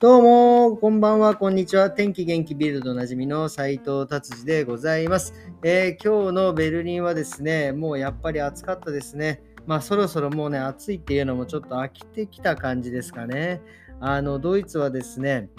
[0.00, 1.90] どうも、こんばんは、こんにちは。
[1.90, 5.34] 天気元気ビルドおなじみの斉藤達治でございます、
[5.64, 9.42] えー、今日のベルリンはですね、もうやっぱり暑かったですね。
[9.66, 13.60] まあそろそろもうね、暑いっていうのもちょっと飽きてきた感じですかね。
[13.98, 15.50] あの、ドイツはですね、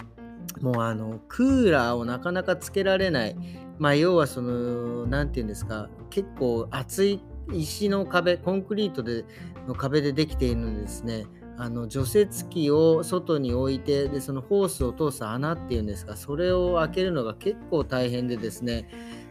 [0.62, 3.36] もうあの、クーラーをなかなかつけられない。
[3.78, 7.20] まあ要はその、何て言うんですか、結構厚い
[7.52, 9.26] 石の壁、コンクリートで
[9.68, 18.88] の壁でできているのでですね、あの除雪機を外に置いてでそのホースを通す穴っていうんですかそれを開けるのが結構大変でですね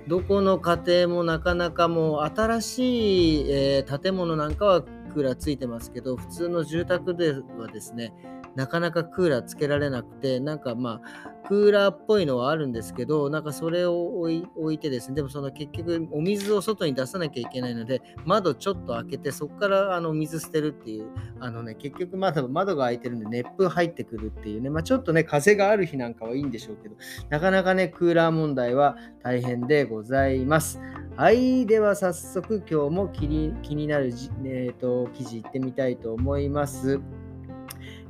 [0.08, 8.14] どこの家庭もなかなかもう新しい、えー、建物なんかはクーラーついてますけど普通の住宅ではですね
[8.56, 21.08] なかなかクーラーつけられなくてなんかまあクーラーっぽいのはあるんですけど、なんかそれを置いてですね、でもその結局お水を外に出さなきゃいけないので、窓ちょっと開けて、そこからあの水捨てるっていう、
[21.40, 26.96] あのね、結局まだ窓が開いてるんで熱風入ってくるっていうね、まあちょっとね、風がある日なんかはいいんでしょうけど、
[27.30, 30.80] なかなかね、クーラー問題は大変でございます。
[31.16, 37.00] はい、では早速今日も気に気になるじ、えーと、記事いってみたいと思います。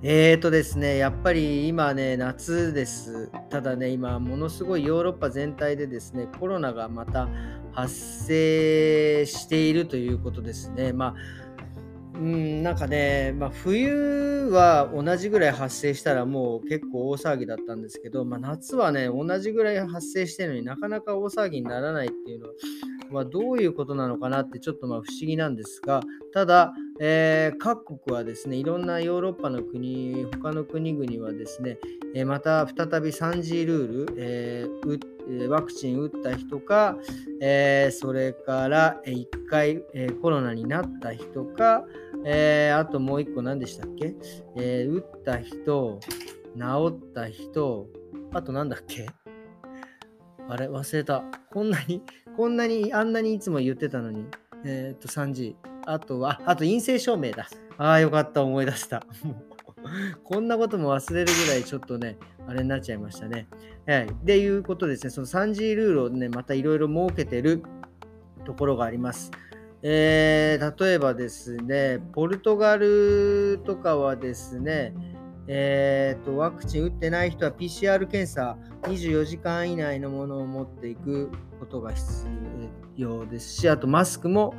[0.01, 3.29] えーとですね、やっぱり今ね、夏です。
[3.49, 7.27] ただね、今、ものすごいヨーロッパ全体でですね、コロナがまた
[7.73, 10.93] 発生しているということですね。
[10.93, 11.15] まあ
[12.15, 22.53] うん、なんかね、まあ、冬は同じぐらい発生したらもう結構大騒ぎだったんですけど、まあ、夏はね、同じぐらい発生してるのになかなか大騒ぎにならないっていうのは、
[23.11, 26.01] まあ、どういうことなのかなってちょっとまあ不思議なんですが、
[26.33, 31.77] ただ、えー、各国はですね、いろんなヨーロッパの国、他の国々はですね、
[32.13, 36.97] えー、また再び 3G ルール、えー、ワクチン打った人か、
[37.41, 41.85] えそれから1回、えコロナになった人か、
[42.25, 44.15] えあともう1個何でしたっけ、
[44.57, 45.99] え打った人、
[46.57, 47.87] 治った人、
[48.33, 49.07] あと何だっけ？
[50.49, 51.23] あれ忘れた。
[51.53, 52.01] こんなに、
[52.35, 54.25] こんなに、あんなにいつも言ってたのに。
[54.65, 55.68] えっ、と、3G。
[55.85, 57.47] あとは、あと陰性証明だ。
[57.77, 59.05] ああ、よかった、思い出した。
[60.23, 62.17] こんなことも忘れるぐらいちょっとね、
[62.47, 63.47] あれになっちゃいましたね。
[63.87, 64.07] はい。
[64.23, 67.63] でいうことですね、その 3G ルールをね、またいろいろ設けてる
[68.45, 69.31] ところがあります。
[69.81, 74.93] えー、例えばですね、ポルトガルとかはですね、
[75.51, 82.27] えーと、ワクチン打ってない人は PCR 検査24時間以内のものを持っていくことが必
[82.95, 84.53] 要ですし、あとマスクも、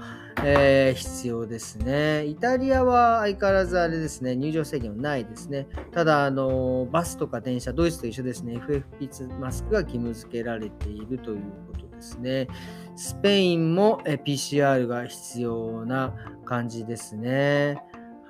[0.45, 2.25] えー、必要ですね。
[2.27, 5.69] イタリアは相変わらずあれですね、入場制限はないですね。
[5.93, 11.43] ただ、あのバスとか電車、ドイツと一緒ですね、FFP2 マスクが義務付けられているという
[11.73, 12.49] ことですね。
[12.97, 17.81] スペインも PCR が必要な感じですね。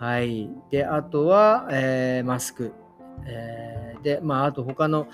[0.00, 0.48] はい。
[0.70, 2.72] で、あとは、えー、マスク。
[3.26, 5.06] えー、で、まあ、あと他の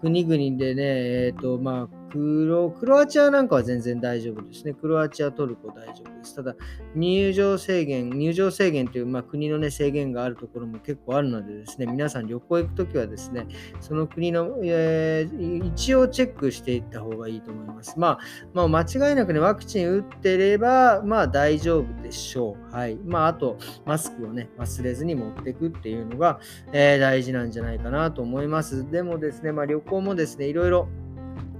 [0.00, 0.82] 国々でね、
[1.26, 4.74] えっ、ー、と、まあ、クロクロアチアなんかは全然大丈夫ですね。
[4.74, 6.36] クロアチア、トルコ大丈夫です。
[6.36, 6.54] ただ、
[6.94, 13.46] 入場制限、入場制限という、まあ、国の、ね、制限があるところも結構あるのでですね、皆さん旅行行くときはですね、
[13.80, 17.98] その国の、えー、一応チェックしていった方がいいと思います。
[17.98, 18.18] まあ、
[18.52, 22.74] まあ、間違いなくね、ワクチン打ってれば、まあ大丈夫でしょう。
[22.74, 22.96] はい。
[23.06, 23.56] まあ、あと、
[23.86, 26.40] マスクをね、忘れずに持っていくっていうのが、
[26.74, 28.90] えー、大事なんじゃないかなと思います。
[28.90, 30.88] でもですね、まあ旅行もですね、いろいろ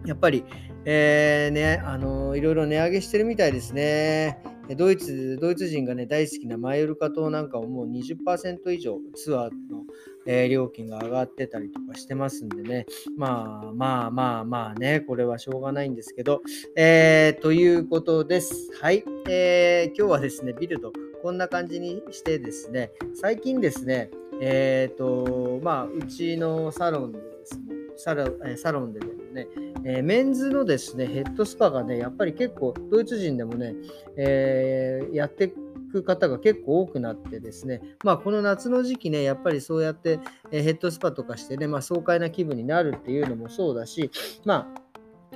[0.07, 0.45] やっぱり、
[0.85, 4.43] えー、ね、あのいろいろ値上げしてるみたいですね。
[4.77, 9.85] ドイツ、ドイツ人がね、大好きなマイルカ島なんかももう20%以上ツアーの、
[10.27, 12.87] えー、料金が上がってたりとかしてますんでね。
[13.17, 16.43] まあまあまあまあね、これはしょうがないんですけど、
[16.77, 18.71] えー、ということです。
[18.81, 20.93] はい、えー、今日はですね、ビルド、
[21.23, 28.27] こんな感じにしてですね、最近ですね、えっ、ー、と、まあ、うちのサロンでですね、サロ
[28.57, 29.49] サロンでね、
[29.85, 33.75] えー、メンズのですね、ヘッドスパがね、やっぱり結構、ドイツ人でもね、
[34.17, 35.53] えー、やって
[35.93, 40.19] く方が結構多くなってですね、まあ、この夏の時期ね、やっぱりそうやって、
[40.51, 44.11] え、ヘッドスパとかしてね、まあ、爽快な気分になるっていうのもそうだし、
[44.45, 44.73] ま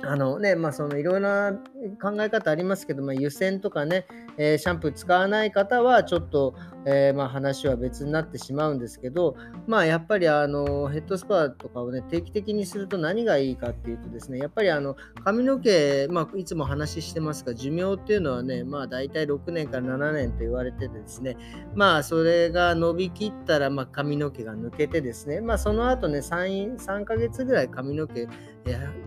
[0.03, 1.53] あ、あのね、まあ、そのいろいろな
[2.01, 4.05] 考え方ありますけど、まあ、湯煎とかね、
[4.37, 6.55] えー、シャンプー使わない方はちょっと、
[6.85, 9.35] えー、まあ、話は別になってしまうんですけど、
[9.67, 21.37] まあ、やっぱりあのヘッドスパとかをね定期的にすると何がいいかっていうとですねやっぱりあの髪の毛、まあ、いつも話してますが寿命っていうのはね、まあ、大体6年から7年と言われててですね
[21.75, 28.27] まあそれが伸びきったら、ま、髪の毛が抜けてですね、まあ、その後ね 3, 3ヶ月ぐらい髪の毛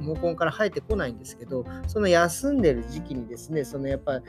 [0.01, 4.25] 毛根から生えてこないんですけどその休んでる時期にですねそのやっぱり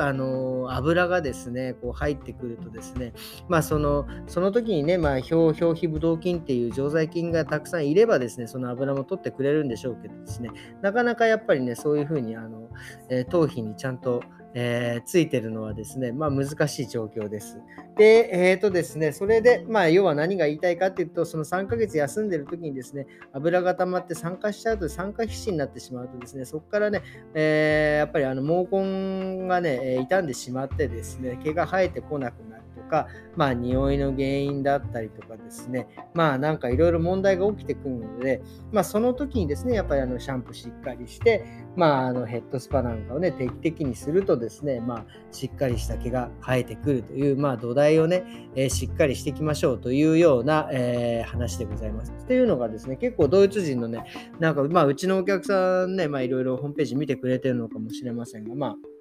[0.00, 0.31] あの
[0.70, 3.12] 油がですねこう入ってくるとですね
[3.48, 10.50] まあそのその時にねまあ表表皮ブドウ菌っていう常在菌がたくさんいればですねその油も取ってくれるんでしょうけどですね
[10.80, 12.68] なかなかやっぱりねそういうふうにあの、
[13.10, 14.22] えー、頭皮にちゃんと
[14.54, 17.58] えー、ついてるのはですね、まあ、難しい状況です。
[17.96, 27.02] で、え、ー、とですね、それで、まあ、要は何が言いたいかっていうと、その3ヶ月休んでる時にですね、油が溜まって酸化しちゃうと、酸化皮脂になってしまうとですね、そこからね、
[27.34, 32.61] えー、やっぱりあの毛根がね、傷んでしまってですね、毛が生えてこなくなる
[32.92, 52.12] か、まあ、匂いの原因だったりとかですね、まあ、なんかいろいろ問題が起きてくるので、まあ、その時にですね、やっぱりあのシャンプーしっかりして、まあ、あのヘッドスパなんかをね、定期的にするとですね、まあ、しっかりした毛が生えてくるという、まあ、土台をね、えー、しっかりしていきましょうというような、えー、話でございます。
[52.12, 54.04] っていうのがですね、結構ドイツ人のね、
[54.38, 58.91] なんか、まあ、うちのお客さんね、まあ、いろいろホームページ見てくれてるのかもしれませんが、まあ、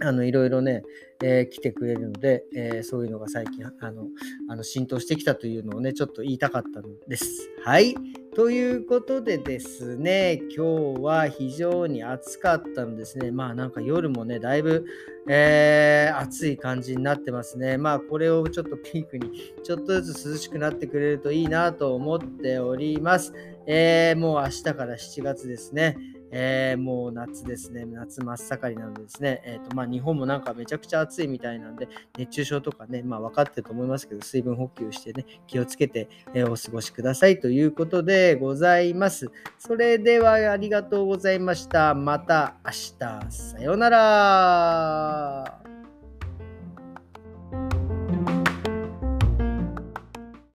[0.00, 0.82] あのいろいろね、
[1.22, 4.06] えー、来てくれるので、えー、そういうのが最近あの
[4.48, 7.48] あの浸透してきたというのをね、ちょっと言いたかったのです。
[7.64, 7.94] はい。
[8.34, 13.30] ということでですね、今日は非常に暑かったのですね。
[13.30, 14.86] まあなんか夜もね、だいぶ、
[15.28, 17.76] えー、暑い感じになってますね。
[17.76, 23.34] まあこれをちょっとピークにちょっとずつ涼しくなってくれるといいなと思っております。
[23.66, 25.96] えー、もう明日から7月ですね。
[26.34, 27.84] えー、もう夏ですね。
[27.84, 31.88] 夏真っ盛りなのでですね、えーとまあ、日本もなんかめちゃくちゃ暑いみたいなんで、
[32.18, 39.30] 熱中症とかね、まあ、分かってると思いますけど、水分補給してね、気をつけて、えー、お過ごしくださいということでございます。
[39.58, 41.94] それではありがとうございました。
[41.94, 43.30] また明日。
[43.30, 45.71] さようなら。